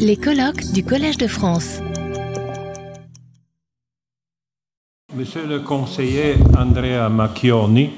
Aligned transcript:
Les 0.00 0.16
colloques 0.16 0.72
du 0.72 0.84
Collège 0.84 1.18
de 1.18 1.28
France. 1.28 1.78
Monsieur 5.14 5.46
le 5.46 5.60
conseiller 5.60 6.34
Andrea 6.58 7.08
Macchioni, 7.08 7.90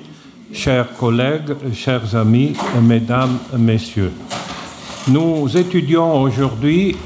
chers 0.53 0.95
collègues, 0.95 1.55
chers 1.73 2.15
amis, 2.15 2.55
mesdames, 2.83 3.39
messieurs, 3.57 4.13
nous 5.09 5.57
étudions 5.57 6.21
aujourd'hui, 6.21 6.97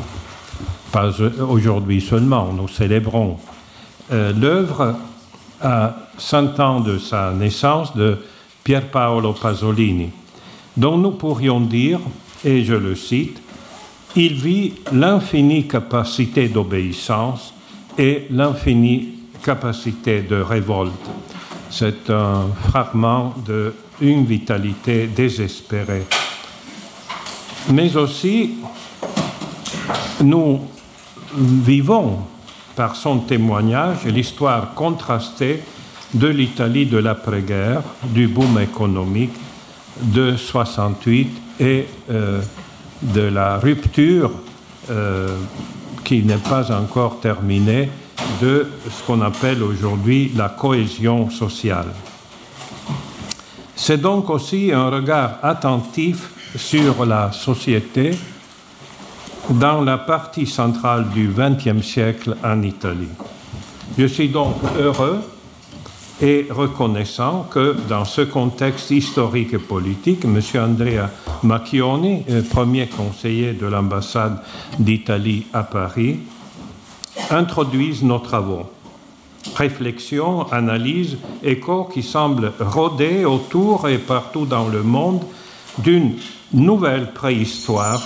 pas 0.90 1.10
aujourd'hui 1.48 2.00
seulement, 2.00 2.52
nous 2.52 2.68
célébrons 2.68 3.38
euh, 4.10 4.32
l'œuvre 4.32 4.96
à 5.60 5.94
100 6.18 6.58
ans 6.58 6.80
de 6.80 6.98
sa 6.98 7.32
naissance 7.32 7.96
de 7.96 8.18
Pier 8.64 8.80
Paolo 8.80 9.34
Pasolini, 9.34 10.10
dont 10.76 10.98
nous 10.98 11.12
pourrions 11.12 11.60
dire, 11.60 12.00
et 12.44 12.64
je 12.64 12.74
le 12.74 12.96
cite, 12.96 13.41
il 14.16 14.34
vit 14.34 14.74
l'infinie 14.92 15.66
capacité 15.66 16.48
d'obéissance 16.48 17.54
et 17.98 18.26
l'infinie 18.30 19.14
capacité 19.42 20.22
de 20.22 20.36
révolte. 20.36 20.92
C'est 21.70 22.10
un 22.10 22.48
fragment 22.68 23.34
de 23.46 23.74
une 24.00 24.24
vitalité 24.24 25.06
désespérée. 25.06 26.04
Mais 27.70 27.96
aussi, 27.96 28.54
nous 30.22 30.60
vivons 31.36 32.18
par 32.74 32.96
son 32.96 33.18
témoignage 33.20 34.04
l'histoire 34.06 34.74
contrastée 34.74 35.60
de 36.14 36.26
l'Italie 36.26 36.86
de 36.86 36.98
l'après-guerre, 36.98 37.82
du 38.04 38.26
boom 38.28 38.58
économique 38.58 39.32
de 40.00 40.36
68 40.36 41.30
et 41.60 41.86
euh, 42.10 42.40
de 43.02 43.22
la 43.22 43.58
rupture 43.58 44.30
euh, 44.90 45.36
qui 46.04 46.22
n'est 46.22 46.36
pas 46.36 46.70
encore 46.72 47.20
terminée 47.20 47.88
de 48.40 48.66
ce 48.90 49.02
qu'on 49.06 49.20
appelle 49.20 49.62
aujourd'hui 49.62 50.32
la 50.36 50.48
cohésion 50.48 51.30
sociale. 51.30 51.88
C'est 53.74 54.00
donc 54.00 54.30
aussi 54.30 54.72
un 54.72 54.88
regard 54.90 55.38
attentif 55.42 56.30
sur 56.56 57.04
la 57.04 57.32
société 57.32 58.12
dans 59.50 59.80
la 59.80 59.98
partie 59.98 60.46
centrale 60.46 61.08
du 61.10 61.28
XXe 61.36 61.84
siècle 61.84 62.36
en 62.44 62.62
Italie. 62.62 63.08
Je 63.98 64.06
suis 64.06 64.28
donc 64.28 64.56
heureux 64.78 65.20
et 66.20 66.46
reconnaissant 66.50 67.46
que 67.50 67.76
dans 67.88 68.04
ce 68.04 68.22
contexte 68.22 68.90
historique 68.90 69.54
et 69.54 69.58
politique, 69.58 70.24
M. 70.24 70.40
Andrea 70.56 71.08
Macchioni, 71.42 72.24
euh, 72.30 72.42
premier 72.42 72.86
conseiller 72.86 73.52
de 73.52 73.66
l'ambassade 73.66 74.38
d'Italie 74.78 75.46
à 75.52 75.62
Paris, 75.62 76.18
introduise 77.30 78.02
nos 78.02 78.18
travaux. 78.18 78.70
Réflexion, 79.56 80.50
analyse, 80.52 81.16
écho 81.42 81.84
qui 81.92 82.02
semble 82.02 82.52
rôder 82.60 83.24
autour 83.24 83.88
et 83.88 83.98
partout 83.98 84.46
dans 84.46 84.68
le 84.68 84.82
monde 84.82 85.22
d'une 85.78 86.16
nouvelle 86.52 87.12
préhistoire, 87.12 88.00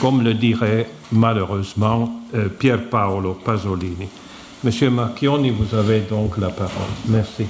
comme 0.00 0.22
le 0.22 0.34
dirait 0.34 0.88
malheureusement 1.12 2.10
euh, 2.34 2.48
Pier 2.48 2.78
Paolo 2.78 3.36
Pasolini. 3.44 4.08
Monsieur 4.62 4.90
Macchioni, 4.90 5.48
vous 5.48 5.74
avez 5.74 6.00
donc 6.00 6.36
la 6.36 6.50
parole. 6.50 6.90
Merci. 7.08 7.46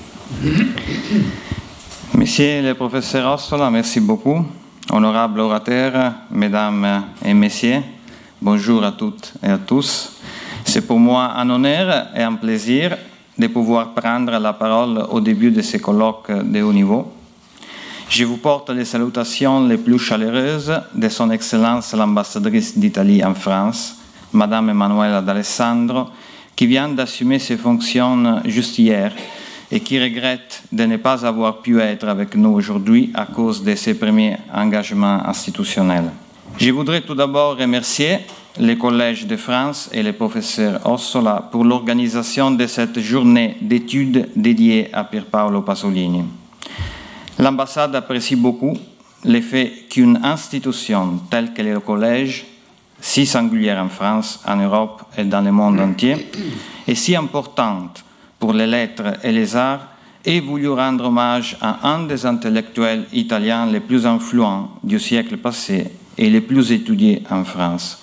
Monsieur 2.14 2.62
le 2.62 2.72
professeur 2.74 3.34
Ossola, 3.34 3.68
merci 3.68 3.98
beaucoup. 3.98 4.46
Honorable 4.88 5.40
orateur, 5.40 6.12
mesdames 6.30 7.06
et 7.24 7.34
messieurs, 7.34 7.82
bonjour 8.40 8.84
à 8.84 8.92
toutes 8.92 9.32
et 9.42 9.48
à 9.48 9.58
tous. 9.58 10.12
C'est 10.64 10.86
pour 10.86 11.00
moi 11.00 11.32
un 11.36 11.50
honneur 11.50 12.06
et 12.14 12.22
un 12.22 12.34
plaisir 12.34 12.96
de 13.36 13.48
pouvoir 13.48 13.92
prendre 13.92 14.38
la 14.38 14.52
parole 14.52 15.04
au 15.10 15.20
début 15.20 15.50
de 15.50 15.62
ces 15.62 15.80
colloques 15.80 16.30
de 16.30 16.62
haut 16.62 16.72
niveau. 16.72 17.12
Je 18.08 18.24
vous 18.24 18.36
porte 18.36 18.70
les 18.70 18.84
salutations 18.84 19.66
les 19.66 19.78
plus 19.78 19.98
chaleureuses 19.98 20.80
de 20.94 21.08
Son 21.08 21.32
Excellence 21.32 21.92
l'ambassadrice 21.92 22.78
d'Italie 22.78 23.24
en 23.24 23.34
France, 23.34 23.96
Madame 24.32 24.70
Emanuela 24.70 25.20
D'Alessandro, 25.20 26.06
qui 26.60 26.66
vient 26.66 26.90
d'assumer 26.90 27.38
ses 27.38 27.56
fonctions 27.56 28.42
juste 28.44 28.78
hier 28.78 29.14
et 29.72 29.80
qui 29.80 29.98
regrette 29.98 30.62
de 30.70 30.84
ne 30.84 30.98
pas 30.98 31.24
avoir 31.24 31.62
pu 31.62 31.80
être 31.80 32.06
avec 32.06 32.34
nous 32.34 32.50
aujourd'hui 32.50 33.10
à 33.14 33.24
cause 33.24 33.64
de 33.64 33.74
ses 33.74 33.94
premiers 33.94 34.36
engagements 34.52 35.26
institutionnels. 35.26 36.10
Je 36.58 36.70
voudrais 36.70 37.00
tout 37.00 37.14
d'abord 37.14 37.56
remercier 37.56 38.18
les 38.58 38.76
collèges 38.76 39.26
de 39.26 39.38
France 39.38 39.88
et 39.94 40.02
le 40.02 40.12
professeur 40.12 40.86
Ossola 40.86 41.48
pour 41.50 41.64
l'organisation 41.64 42.50
de 42.50 42.66
cette 42.66 43.00
journée 43.00 43.56
d'études 43.62 44.28
dédiée 44.36 44.90
à 44.92 45.04
Pier 45.04 45.22
Paolo 45.22 45.62
Pasolini. 45.62 46.24
L'ambassade 47.38 47.96
apprécie 47.96 48.36
beaucoup 48.36 48.76
le 49.24 49.40
fait 49.40 49.86
qu'une 49.88 50.20
institution 50.22 51.20
telle 51.30 51.54
que 51.54 51.62
le 51.62 51.80
collège 51.80 52.44
si 53.00 53.26
singulière 53.26 53.82
en 53.82 53.88
France, 53.88 54.40
en 54.46 54.56
Europe 54.56 55.02
et 55.16 55.24
dans 55.24 55.40
le 55.40 55.52
monde 55.52 55.80
entier, 55.80 56.30
et 56.86 56.94
si 56.94 57.16
importante 57.16 58.04
pour 58.38 58.52
les 58.52 58.66
lettres 58.66 59.18
et 59.22 59.32
les 59.32 59.56
arts, 59.56 59.86
ait 60.24 60.40
voulu 60.40 60.68
rendre 60.68 61.06
hommage 61.06 61.56
à 61.60 61.88
un 61.88 62.04
des 62.04 62.26
intellectuels 62.26 63.06
italiens 63.12 63.66
les 63.66 63.80
plus 63.80 64.06
influents 64.06 64.70
du 64.82 64.98
siècle 64.98 65.38
passé 65.38 65.90
et 66.18 66.28
les 66.28 66.40
plus 66.40 66.72
étudiés 66.72 67.22
en 67.30 67.44
France. 67.44 68.02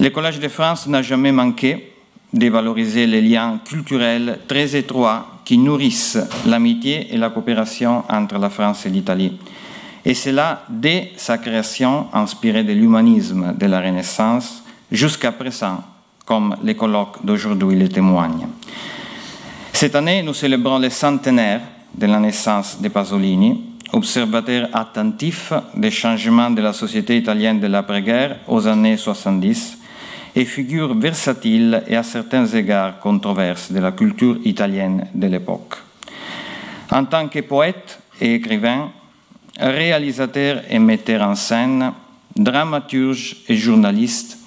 Le 0.00 0.08
Collège 0.10 0.40
de 0.40 0.48
France 0.48 0.86
n'a 0.86 1.02
jamais 1.02 1.32
manqué 1.32 1.92
de 2.32 2.48
valoriser 2.48 3.06
les 3.06 3.20
liens 3.20 3.60
culturels 3.64 4.38
très 4.46 4.76
étroits 4.76 5.38
qui 5.44 5.58
nourrissent 5.58 6.18
l'amitié 6.46 7.08
et 7.12 7.16
la 7.16 7.30
coopération 7.30 8.04
entre 8.08 8.38
la 8.38 8.50
France 8.50 8.86
et 8.86 8.90
l'Italie 8.90 9.38
et 10.04 10.14
cela 10.14 10.64
dès 10.68 11.12
sa 11.16 11.38
création 11.38 12.06
inspirée 12.12 12.64
de 12.64 12.72
l'humanisme 12.72 13.54
de 13.58 13.66
la 13.66 13.80
Renaissance 13.80 14.62
jusqu'à 14.90 15.32
présent, 15.32 15.82
comme 16.24 16.56
les 16.62 16.74
colloques 16.74 17.24
d'aujourd'hui 17.24 17.78
le 17.78 17.88
témoignent. 17.88 18.48
Cette 19.72 19.94
année, 19.94 20.22
nous 20.22 20.34
célébrons 20.34 20.78
le 20.78 20.90
centenaire 20.90 21.60
de 21.94 22.06
la 22.06 22.18
naissance 22.18 22.80
de 22.80 22.88
Pasolini, 22.88 23.64
observateur 23.92 24.68
attentif 24.72 25.52
des 25.74 25.90
changements 25.90 26.50
de 26.50 26.60
la 26.60 26.72
société 26.72 27.16
italienne 27.16 27.60
de 27.60 27.66
l'après-guerre 27.66 28.38
aux 28.46 28.66
années 28.66 28.96
70 28.96 29.78
et 30.36 30.44
figure 30.44 30.94
versatile 30.94 31.82
et 31.88 31.96
à 31.96 32.02
certains 32.02 32.46
égards 32.46 33.00
controverse 33.00 33.72
de 33.72 33.80
la 33.80 33.92
culture 33.92 34.38
italienne 34.44 35.06
de 35.14 35.26
l'époque. 35.26 35.74
En 36.90 37.04
tant 37.04 37.28
que 37.28 37.40
poète 37.40 38.00
et 38.20 38.34
écrivain, 38.34 38.90
réalisateur 39.58 40.62
et 40.68 40.78
metteur 40.78 41.22
en 41.22 41.34
scène, 41.34 41.92
dramaturge 42.36 43.36
et 43.48 43.56
journaliste, 43.56 44.38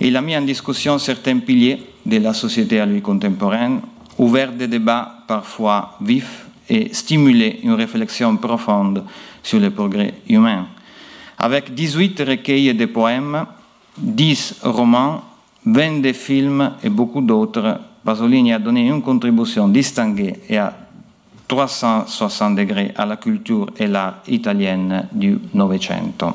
il 0.00 0.16
a 0.16 0.20
mis 0.20 0.36
en 0.36 0.42
discussion 0.42 0.98
certains 0.98 1.38
piliers 1.38 1.82
de 2.04 2.18
la 2.18 2.34
société 2.34 2.80
à 2.80 2.86
lui 2.86 3.00
contemporaine, 3.00 3.80
ouvert 4.18 4.52
des 4.52 4.68
débats 4.68 5.24
parfois 5.26 5.96
vifs 6.00 6.46
et 6.68 6.92
stimulé 6.92 7.60
une 7.62 7.72
réflexion 7.72 8.36
profonde 8.36 9.04
sur 9.42 9.60
le 9.60 9.70
progrès 9.70 10.14
humain. 10.28 10.66
Avec 11.38 11.74
18 11.74 12.20
recueils 12.26 12.74
de 12.74 12.86
poèmes, 12.86 13.46
10 13.98 14.60
romans, 14.62 15.22
20 15.66 16.12
films 16.12 16.72
et 16.82 16.88
beaucoup 16.88 17.20
d'autres, 17.20 17.78
Pasolini 18.04 18.52
a 18.52 18.58
donné 18.58 18.86
une 18.86 19.00
contribution 19.00 19.68
distinguée 19.68 20.34
et 20.48 20.58
a 20.58 20.83
360 21.54 22.56
degrés 22.56 22.92
à 22.96 23.06
la 23.06 23.16
culture 23.16 23.66
et 23.78 23.86
l'art 23.86 24.16
italienne 24.26 25.06
du 25.12 25.38
Novecento. 25.54 26.32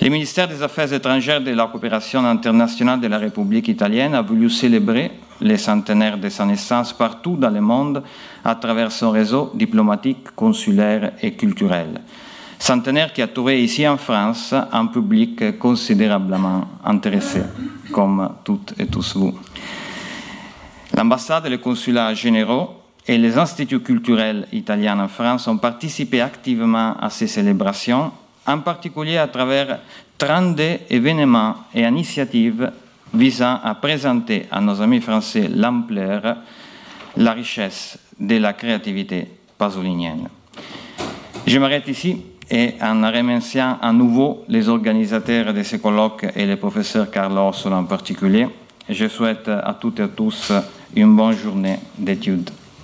Le 0.00 0.08
ministère 0.08 0.48
des 0.48 0.60
Affaires 0.60 0.92
étrangères 0.92 1.40
de 1.40 1.52
la 1.52 1.66
coopération 1.66 2.24
internationale 2.24 3.00
de 3.00 3.06
la 3.06 3.18
République 3.18 3.68
italienne 3.68 4.16
a 4.16 4.22
voulu 4.22 4.50
célébrer 4.50 5.12
les 5.40 5.58
centenaires 5.58 6.18
de 6.18 6.28
sa 6.28 6.44
naissance 6.44 6.92
partout 6.92 7.36
dans 7.36 7.50
le 7.50 7.60
monde 7.60 8.02
à 8.44 8.56
travers 8.56 8.90
son 8.90 9.10
réseau 9.10 9.52
diplomatique, 9.54 10.34
consulaire 10.34 11.12
et 11.22 11.34
culturel. 11.34 12.00
Centenaire 12.58 13.12
qui 13.12 13.22
a 13.22 13.28
trouvé 13.28 13.62
ici 13.62 13.86
en 13.86 13.96
France 13.96 14.52
un 14.72 14.86
public 14.86 15.56
considérablement 15.56 16.66
intéressé, 16.84 17.42
comme 17.92 18.28
toutes 18.42 18.74
et 18.80 18.86
tous 18.86 19.16
vous. 19.16 19.38
L'ambassade 20.96 21.46
et 21.46 21.50
le 21.50 21.58
consulat 21.58 22.12
généraux 22.14 22.77
et 23.08 23.16
les 23.16 23.38
instituts 23.38 23.80
culturels 23.80 24.46
italiens 24.52 25.00
en 25.00 25.08
France 25.08 25.48
ont 25.48 25.56
participé 25.56 26.20
activement 26.20 26.94
à 27.00 27.08
ces 27.08 27.26
célébrations, 27.26 28.12
en 28.46 28.58
particulier 28.58 29.16
à 29.16 29.26
travers 29.26 29.80
32 30.18 30.62
événements 30.90 31.54
et 31.74 31.82
initiatives 31.82 32.70
visant 33.14 33.60
à 33.64 33.74
présenter 33.74 34.46
à 34.50 34.60
nos 34.60 34.82
amis 34.82 35.00
français 35.00 35.48
l'ampleur, 35.48 36.36
la 37.16 37.32
richesse 37.32 37.98
de 38.20 38.36
la 38.36 38.52
créativité 38.52 39.26
pasolinienne. 39.56 40.28
Je 41.46 41.58
m'arrête 41.58 41.88
ici 41.88 42.22
et 42.50 42.74
en 42.82 43.10
remerciant 43.10 43.78
à 43.80 43.90
nouveau 43.90 44.44
les 44.48 44.68
organisateurs 44.68 45.54
de 45.54 45.62
ces 45.62 45.78
colloques 45.78 46.26
et 46.36 46.44
le 46.44 46.56
professeur 46.56 47.10
Carlo 47.10 47.40
Orson 47.40 47.72
en 47.72 47.84
particulier, 47.84 48.48
je 48.86 49.08
souhaite 49.08 49.48
à 49.48 49.74
toutes 49.80 50.00
et 50.00 50.02
à 50.02 50.08
tous 50.08 50.52
une 50.94 51.16
bonne 51.16 51.36
journée 51.36 51.78
d'études. 51.96 52.50